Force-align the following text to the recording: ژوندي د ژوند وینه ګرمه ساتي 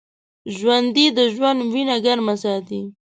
ژوندي 0.55 1.07
د 1.17 1.19
ژوند 1.33 1.59
وینه 1.71 1.97
ګرمه 2.05 2.35
ساتي 2.43 2.81